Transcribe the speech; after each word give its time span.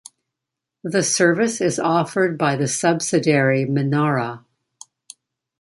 The 0.83 1.03
service 1.03 1.61
is 1.61 1.77
offered 1.77 2.35
by 2.35 2.55
the 2.55 2.67
subsidiary 2.67 3.65
Menara. 3.67 4.43